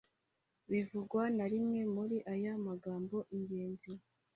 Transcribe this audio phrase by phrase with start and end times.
[0.71, 3.91] Bivugwa na rimwe muri aya magambo ingenzi